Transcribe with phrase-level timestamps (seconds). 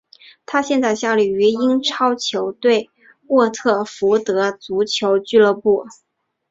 [0.47, 2.89] 他现在效力于英超球队
[3.27, 5.85] 沃特福德足球俱乐部。